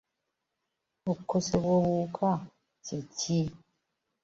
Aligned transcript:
Okukosebwa 1.11 1.71
obuwuka 1.79 2.31
kye 2.85 2.99
ki? 3.17 3.41